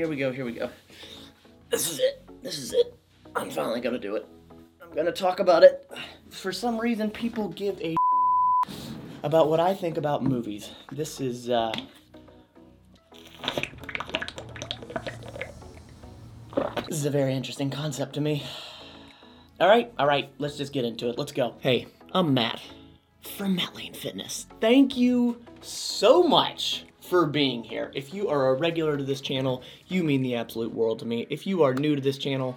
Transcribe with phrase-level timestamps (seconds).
[0.00, 0.70] here we go, here we go.
[1.68, 2.26] This is it.
[2.42, 2.98] This is it.
[3.36, 4.26] I'm finally gonna do it.
[4.82, 5.92] I'm gonna talk about it.
[6.30, 7.94] For some reason, people give a
[9.22, 10.70] about what I think about movies.
[10.90, 11.74] This is, uh.
[16.88, 18.42] This is a very interesting concept to me.
[19.60, 21.18] Alright, alright, let's just get into it.
[21.18, 21.56] Let's go.
[21.60, 22.58] Hey, I'm Matt
[23.36, 24.46] from Matt Lane Fitness.
[24.62, 27.90] Thank you so much for being here.
[27.92, 31.26] If you are a regular to this channel, you mean the absolute world to me.
[31.28, 32.56] If you are new to this channel,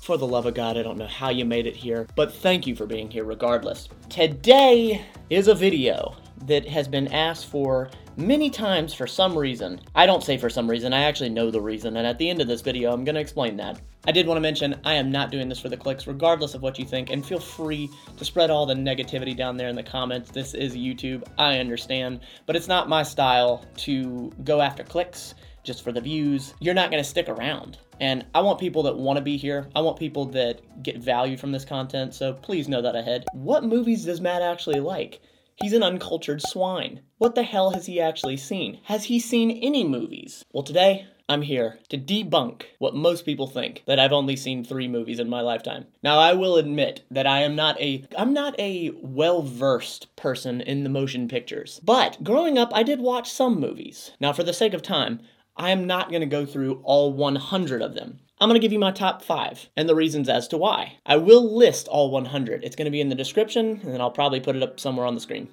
[0.00, 2.66] for the love of God, I don't know how you made it here, but thank
[2.66, 3.90] you for being here regardless.
[4.08, 6.16] Today is a video
[6.46, 9.78] that has been asked for many times for some reason.
[9.94, 12.40] I don't say for some reason, I actually know the reason, and at the end
[12.40, 13.82] of this video, I'm gonna explain that.
[14.06, 16.62] I did want to mention, I am not doing this for the clicks, regardless of
[16.62, 19.82] what you think, and feel free to spread all the negativity down there in the
[19.82, 20.30] comments.
[20.30, 25.84] This is YouTube, I understand, but it's not my style to go after clicks just
[25.84, 26.54] for the views.
[26.60, 27.76] You're not gonna stick around.
[28.00, 29.68] And I want people that want to be here.
[29.76, 33.26] I want people that get value from this content, so please know that ahead.
[33.34, 35.20] What movies does Matt actually like?
[35.56, 37.02] He's an uncultured swine.
[37.18, 38.80] What the hell has he actually seen?
[38.84, 40.42] Has he seen any movies?
[40.54, 44.88] Well, today, I'm here to debunk what most people think that I've only seen 3
[44.88, 45.86] movies in my lifetime.
[46.02, 50.82] Now, I will admit that I am not a I'm not a well-versed person in
[50.82, 51.80] the motion pictures.
[51.84, 54.10] But growing up, I did watch some movies.
[54.18, 55.20] Now, for the sake of time,
[55.56, 58.18] I am not going to go through all 100 of them.
[58.40, 60.98] I'm going to give you my top five and the reasons as to why.
[61.06, 62.64] I will list all 100.
[62.64, 65.06] It's going to be in the description, and then I'll probably put it up somewhere
[65.06, 65.48] on the screen.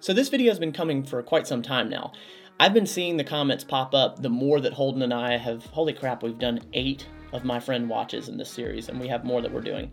[0.00, 2.12] So this video has been coming for quite some time now.
[2.60, 5.94] I've been seeing the comments pop up the more that Holden and I have, holy
[5.94, 9.40] crap, we've done eight of my friend watches in this series, and we have more
[9.40, 9.90] that we're doing.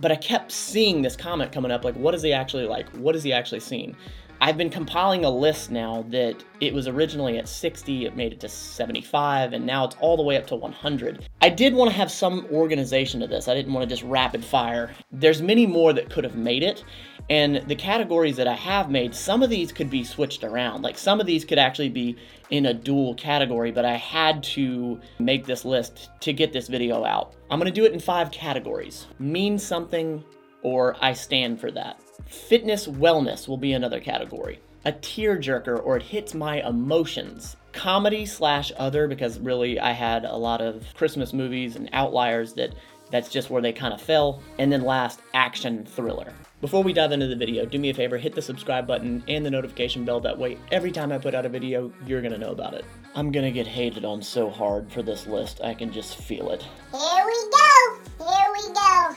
[0.00, 2.88] But I kept seeing this comment coming up, like, what is he actually like?
[2.96, 3.94] What has he actually seen?
[4.40, 8.40] I've been compiling a list now that it was originally at 60, it made it
[8.40, 11.28] to 75, and now it's all the way up to 100.
[11.40, 13.46] I did want to have some organization to this.
[13.46, 14.90] I didn't want to just rapid fire.
[15.12, 16.82] There's many more that could have made it,
[17.30, 20.82] and the categories that I have made, some of these could be switched around.
[20.82, 22.16] Like some of these could actually be
[22.50, 27.04] in a dual category, but I had to make this list to get this video
[27.04, 27.34] out.
[27.50, 29.06] I'm to do it in five categories.
[29.18, 30.22] Mean something
[30.62, 32.00] or I stand for that.
[32.26, 34.60] Fitness wellness will be another category.
[34.84, 37.56] A tearjerker or it hits my emotions.
[37.72, 42.74] Comedy slash other because really I had a lot of Christmas movies and outliers that
[43.10, 44.42] that's just where they kind of fell.
[44.58, 46.32] And then last, action thriller.
[46.62, 49.44] Before we dive into the video, do me a favor, hit the subscribe button and
[49.44, 50.20] the notification bell.
[50.20, 52.84] That way, every time I put out a video, you're gonna know about it.
[53.16, 55.60] I'm gonna get hated on so hard for this list.
[55.64, 56.62] I can just feel it.
[56.92, 58.30] Here we go.
[58.30, 59.16] Here we go.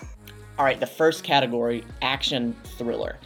[0.58, 3.20] All right, the first category, action thriller.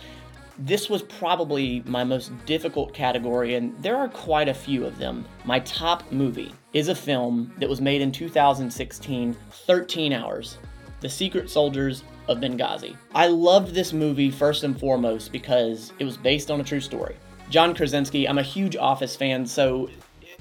[0.58, 5.24] This was probably my most difficult category, and there are quite a few of them.
[5.46, 10.58] My top movie is a film that was made in 2016, 13 hours
[11.00, 12.96] The Secret Soldiers of Benghazi.
[13.14, 17.16] I loved this movie first and foremost because it was based on a true story.
[17.50, 19.90] John Krasinski, I'm a huge Office fan, so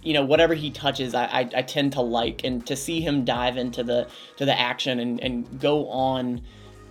[0.02, 3.24] you know whatever he touches I, I, I, tend to like and to see him
[3.24, 4.06] dive into the
[4.36, 6.40] to the action and, and go on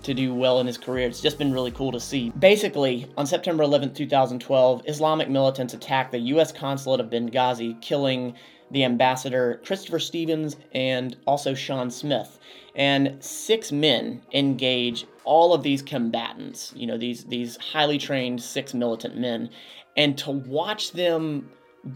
[0.04, 1.08] to do well in his career.
[1.08, 2.32] It's just been really cool to see.
[2.40, 6.52] Basically, on September 11, 2012, Islamic militants attacked the U.S.
[6.52, 8.36] consulate of Benghazi, killing
[8.72, 12.40] the ambassador Christopher Stevens and also Sean Smith.
[12.76, 18.74] And six men engage all of these combatants, you know, these, these highly trained six
[18.74, 19.50] militant men.
[19.96, 21.50] And to watch them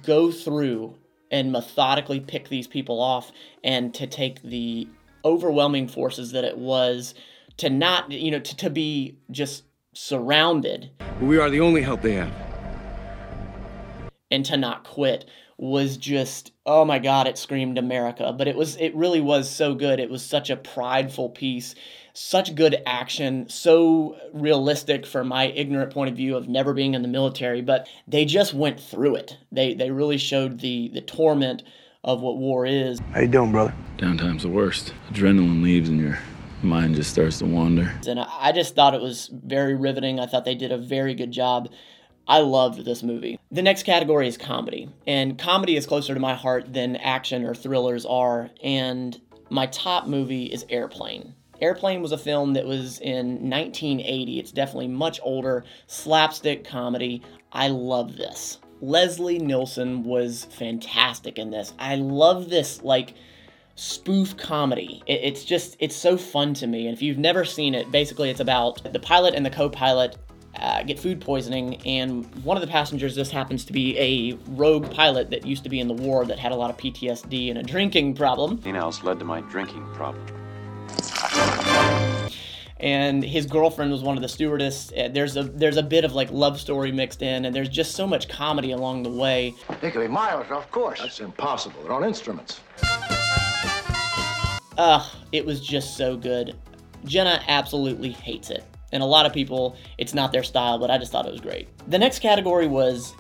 [0.04, 0.96] go through
[1.30, 3.32] and methodically pick these people off
[3.64, 4.88] and to take the
[5.24, 7.14] overwhelming forces that it was
[7.58, 10.90] to not, you know, to, to be just surrounded.
[11.22, 12.34] We are the only help they have.
[14.30, 15.26] And to not quit
[15.62, 19.76] was just oh my god it screamed america but it was it really was so
[19.76, 21.76] good it was such a prideful piece
[22.14, 27.04] such good action so realistic from my ignorant point of view of never being in
[27.04, 31.62] the military but they just went through it they they really showed the the torment
[32.04, 36.18] of what war is how you doing brother downtime's the worst adrenaline leaves and you're
[36.64, 37.92] mind just starts to wander.
[38.08, 40.20] And I just thought it was very riveting.
[40.20, 41.70] I thought they did a very good job.
[42.28, 43.40] I loved this movie.
[43.52, 47.54] The next category is comedy, and comedy is closer to my heart than action or
[47.54, 48.50] thrillers are.
[48.64, 49.20] And
[49.50, 51.34] my top movie is Airplane.
[51.62, 54.40] Airplane was a film that was in 1980.
[54.40, 57.22] It's definitely much older, slapstick comedy.
[57.52, 58.60] I love this.
[58.82, 61.74] Leslie Nielsen was fantastic in this.
[61.78, 63.14] I love this, like,
[63.76, 65.04] spoof comedy.
[65.06, 66.88] It, it's just, it's so fun to me.
[66.88, 70.18] And if you've never seen it, basically it's about the pilot and the co pilot
[70.60, 74.92] uh, get food poisoning, and one of the passengers just happens to be a rogue
[74.92, 77.58] pilot that used to be in the war that had a lot of PTSD and
[77.58, 78.56] a drinking problem.
[78.56, 80.26] Nothing else led to my drinking problem.
[82.80, 84.92] and his girlfriend was one of the stewardess.
[84.98, 87.96] Uh, There's a there's a bit of like love story mixed in, and there's just
[87.96, 89.54] so much comedy along the way.
[89.80, 91.00] They could be miles off course.
[91.02, 91.82] That's impossible.
[91.84, 92.60] They're on instruments.
[94.78, 96.56] Ugh, it was just so good.
[97.06, 98.64] Jenna absolutely hates it.
[98.92, 101.42] And a lot of people, it's not their style, but I just thought it was
[101.42, 101.68] great.
[101.90, 103.14] The next category was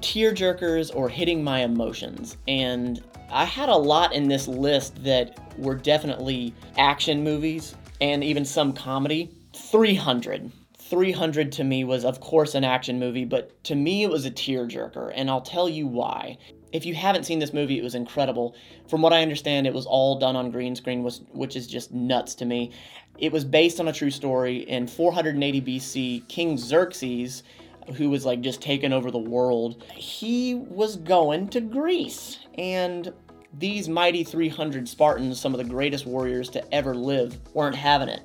[0.00, 2.36] tear jerkers or hitting my emotions.
[2.46, 8.44] And I had a lot in this list that were definitely action movies and even
[8.44, 9.30] some comedy.
[9.54, 10.52] 300.
[10.78, 14.30] 300 to me was, of course, an action movie, but to me it was a
[14.30, 16.38] tearjerker, and I'll tell you why.
[16.72, 18.54] If you haven't seen this movie, it was incredible.
[18.88, 21.02] From what I understand, it was all done on green screen,
[21.32, 22.72] which is just nuts to me.
[23.18, 24.58] It was based on a true story.
[24.58, 27.42] In 480 BC, King Xerxes,
[27.96, 32.38] who was like just taking over the world, he was going to Greece.
[32.58, 33.12] And
[33.58, 38.22] these mighty 300 Spartans, some of the greatest warriors to ever live, weren't having it.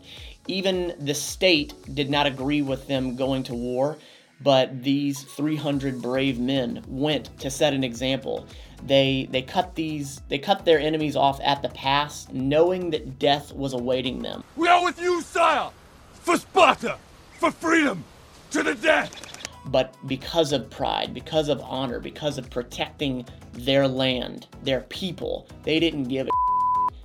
[0.48, 3.98] Even the state did not agree with them going to war,
[4.42, 8.48] but these 300 brave men went to set an example.
[8.86, 13.54] They they cut these they cut their enemies off at the pass, knowing that death
[13.54, 14.44] was awaiting them.
[14.56, 15.70] We are with you, sire!
[16.14, 16.98] For Sparta!
[17.40, 18.04] For freedom!
[18.52, 19.32] To the death!
[19.66, 25.80] but because of pride, because of honor, because of protecting their land, their people, they
[25.80, 26.30] didn't give a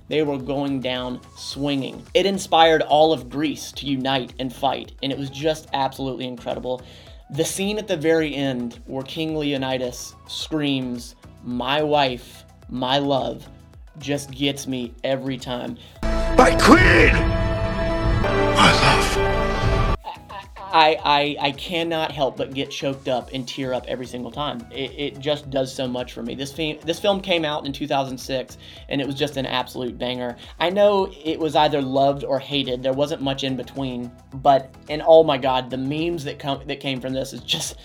[0.09, 2.01] they were going down swinging.
[2.13, 6.81] It inspired all of Greece to unite and fight, and it was just absolutely incredible.
[7.31, 11.15] The scene at the very end where King Leonidas screams,
[11.47, 13.47] My wife, my love,
[13.99, 15.77] just gets me every time.
[16.03, 17.13] My queen!
[18.53, 19.37] My love.
[20.69, 24.59] I, I I cannot help but get choked up and tear up every single time.
[24.71, 26.35] It, it just does so much for me.
[26.35, 28.57] This film this film came out in 2006
[28.89, 30.35] and it was just an absolute banger.
[30.59, 32.83] I know it was either loved or hated.
[32.83, 34.11] There wasn't much in between.
[34.33, 37.77] But and oh my god, the memes that come that came from this is just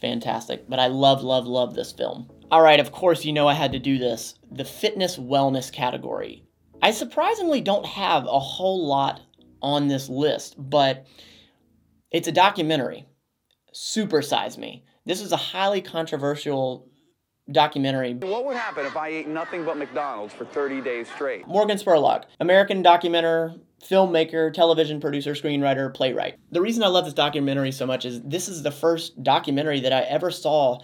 [0.00, 0.68] fantastic.
[0.68, 2.30] But I love love love this film.
[2.50, 4.34] All right, of course you know I had to do this.
[4.50, 6.44] The fitness wellness category.
[6.82, 9.20] I surprisingly don't have a whole lot
[9.62, 11.06] on this list, but
[12.10, 13.06] it's a documentary.
[13.72, 14.84] Super Size Me.
[15.04, 16.88] This is a highly controversial
[17.50, 18.14] documentary.
[18.14, 21.46] What would happen if I ate nothing but McDonald's for 30 days straight?
[21.46, 26.38] Morgan Spurlock, American documenter, filmmaker, television producer, screenwriter, playwright.
[26.50, 29.92] The reason I love this documentary so much is this is the first documentary that
[29.92, 30.80] I ever saw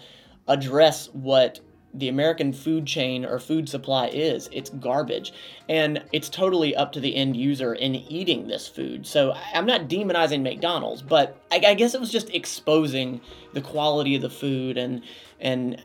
[0.47, 1.59] address what
[1.93, 4.49] the American food chain or food supply is.
[4.51, 5.31] It's garbage.
[5.69, 9.05] And it's totally up to the end user in eating this food.
[9.05, 13.21] So I'm not demonizing McDonald's, but I, guess it was just exposing
[13.53, 15.03] the quality of the food and
[15.39, 15.83] and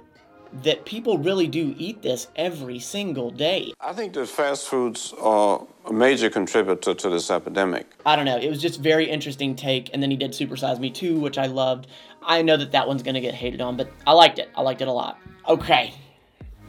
[0.62, 3.72] that people really do eat this every single day.
[3.80, 7.86] I think that fast foods are a major contributor to this epidemic.
[8.06, 8.38] I don't know.
[8.38, 9.90] It was just very interesting take.
[9.92, 11.86] And then he did Super Size Me Too, which I loved.
[12.22, 14.50] I know that that one's going to get hated on, but I liked it.
[14.56, 15.18] I liked it a lot.
[15.48, 15.94] Okay.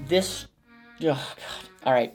[0.07, 0.47] This.
[1.01, 1.19] Oh, God.
[1.85, 2.13] All right.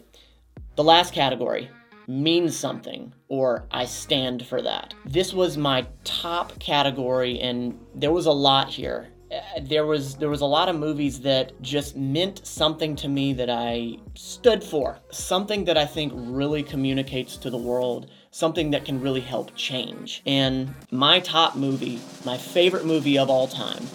[0.77, 1.71] The last category
[2.07, 4.93] means something, or I stand for that.
[5.07, 9.09] This was my top category, and there was a lot here.
[9.35, 13.33] Uh, There was there was a lot of movies that just meant something to me
[13.35, 14.99] that I stood for.
[15.11, 20.21] Something that I think really communicates to the world something that can really help change.
[20.27, 23.87] And my top movie, my favorite movie of all time,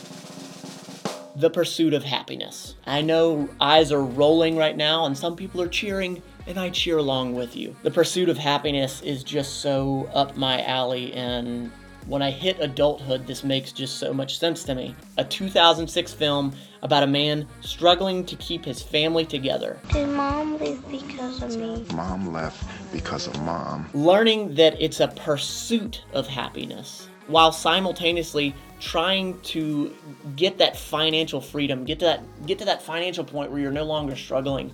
[1.36, 2.76] The Pursuit of Happiness.
[2.88, 6.98] I know eyes are rolling right now, and some people are cheering, and I cheer
[6.98, 7.76] along with you.
[7.84, 11.70] The Pursuit of Happiness is just so up my alley, and
[12.08, 14.96] when I hit adulthood, this makes just so much sense to me.
[15.18, 19.80] A 2006 film about a man struggling to keep his family together.
[19.92, 21.86] Did mom leave because of me?
[21.94, 23.88] Mom left because of mom.
[23.94, 29.94] learning that it's a pursuit of happiness while simultaneously trying to
[30.36, 33.84] get that financial freedom get to that get to that financial point where you're no
[33.84, 34.72] longer struggling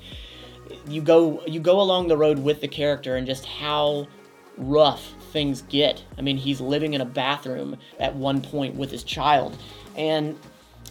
[0.87, 4.07] you go you go along the road with the character and just how
[4.57, 6.01] rough things get.
[6.17, 9.57] I mean he's living in a bathroom at one point with his child
[9.97, 10.39] and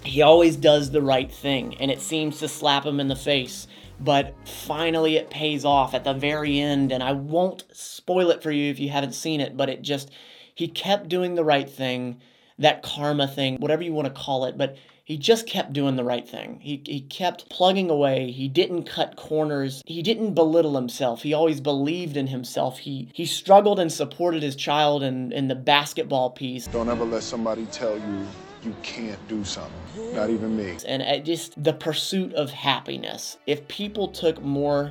[0.03, 3.67] he always does the right thing and it seems to slap him in the face.
[3.99, 8.51] But finally it pays off at the very end and i won't spoil it for
[8.51, 10.11] you if you haven't seen it but it just
[10.55, 12.21] he kept doing the right thing
[12.59, 16.05] that karma thing, whatever you want to call it, but he just kept doing the
[16.05, 16.59] right thing.
[16.61, 18.31] He, he kept plugging away.
[18.31, 19.83] He didn't cut corners.
[19.87, 21.23] He didn't belittle himself.
[21.23, 22.79] He always believed in himself.
[22.79, 26.67] He he struggled and supported his child in, in the basketball piece.
[26.67, 28.27] Don't ever let somebody tell you
[28.65, 30.15] you can't do something.
[30.15, 30.77] Not even me.
[30.87, 33.37] And just the pursuit of happiness.
[33.47, 34.91] If people took more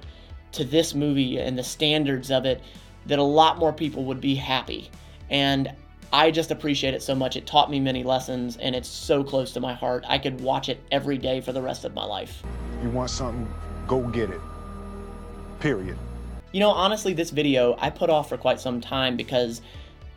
[0.51, 2.61] to this movie and the standards of it,
[3.07, 4.91] that a lot more people would be happy.
[5.31, 5.73] And
[6.13, 7.35] I just appreciate it so much.
[7.35, 10.05] It taught me many lessons and it's so close to my heart.
[10.07, 12.43] I could watch it every day for the rest of my life.
[12.83, 13.51] You want something,
[13.87, 14.39] go get it.
[15.59, 15.97] Period.
[16.51, 19.63] You know, honestly, this video I put off for quite some time because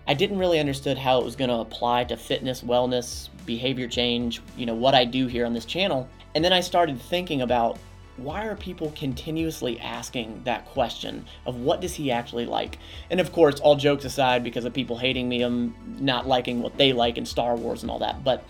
[0.07, 4.43] I didn't really understood how it was going to apply to fitness, wellness, behavior change,
[4.55, 6.07] you know, what I do here on this channel.
[6.35, 7.79] And then I started thinking about
[8.17, 12.79] why are people continuously asking that question of what does he actually like?
[13.11, 16.77] And of course, all jokes aside, because of people hating me, I'm not liking what
[16.79, 18.45] they like in Star Wars and all that, but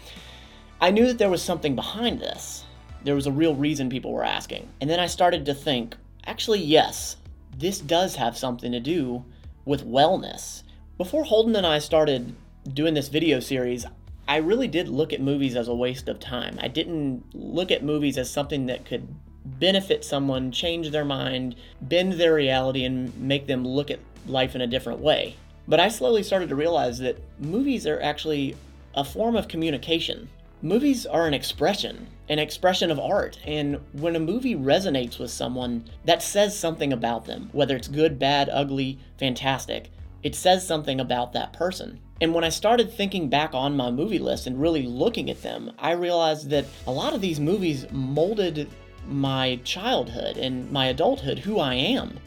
[0.80, 2.64] I knew that there was something behind this.
[3.02, 4.68] There was a real reason people were asking.
[4.80, 5.96] And then I started to think,
[6.26, 7.16] actually, yes,
[7.56, 9.25] this does have something to do
[9.64, 10.62] with wellness.
[10.99, 12.35] Before Holden and I started
[12.73, 13.87] doing this video series,
[14.28, 16.58] I really did look at movies as a waste of time.
[16.61, 19.08] I didn't look at movies as something that could
[19.47, 24.61] benefit someone, change their mind, bend their reality, and make them look at life in
[24.61, 25.37] a different way.
[25.69, 28.57] But I slowly started to realize that movies are actually
[28.95, 30.29] a form of communication.
[30.62, 35.85] Movies are an expression, an expression of art, and when a movie resonates with someone,
[36.05, 39.91] that says something about them, whether it's good, bad, ugly, fantastic.
[40.23, 42.00] It says something about that person.
[42.21, 45.71] And when I started thinking back on my movie list and really looking at them,
[45.79, 48.69] I realized that a lot of these movies molded
[49.06, 52.18] my childhood and my adulthood, who I am.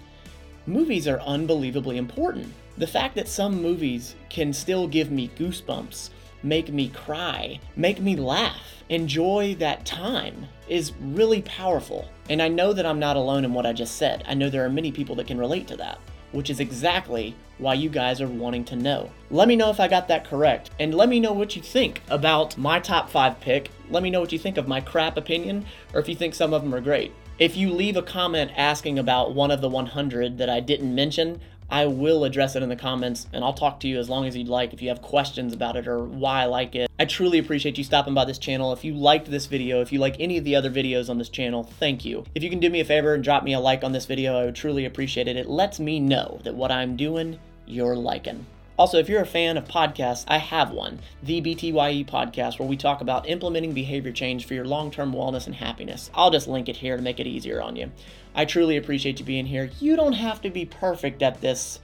[0.65, 2.53] Movies are unbelievably important.
[2.77, 6.09] The fact that some movies can still give me goosebumps,
[6.43, 12.07] make me cry, make me laugh, enjoy that time is really powerful.
[12.29, 14.24] And I know that I'm not alone in what I just said.
[14.27, 16.00] I know there are many people that can relate to that
[16.31, 19.12] which is exactly why you guys are wanting to know.
[19.29, 22.01] Let me know if I got that correct, and let me know what you think
[22.09, 23.69] about my top five pick.
[23.89, 26.53] Let me know what you think of my crap opinion, or if you think some
[26.53, 27.12] of them are great.
[27.38, 31.39] If you leave a comment asking about one of the 100 that I didn't mention,
[31.72, 34.36] I will address it in the comments and I'll talk to you as long as
[34.36, 36.90] you'd like if you have questions about it or why I like it.
[37.00, 38.74] I truly appreciate you stopping by this channel.
[38.74, 41.30] If you liked this video, if you like any of the other videos on this
[41.30, 42.26] channel, thank you.
[42.34, 44.38] If you can do me a favor and drop me a like on this video,
[44.38, 45.38] I would truly appreciate it.
[45.38, 48.46] It lets me know that what I'm doing, you're liking.
[48.79, 52.77] Also, if you're a fan of podcasts, I have one, the BTYE podcast, where we
[52.77, 56.09] talk about implementing behavior change for your long term wellness and happiness.
[56.13, 57.91] I'll just link it here to make it easier on you.
[58.33, 59.69] I truly appreciate you being here.
[59.81, 61.81] You don't have to be perfect at this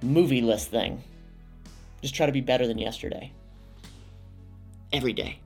[0.00, 1.02] movie list thing.
[2.00, 3.30] Just try to be better than yesterday.
[4.94, 5.40] Every day.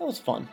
[0.00, 0.48] That was fun.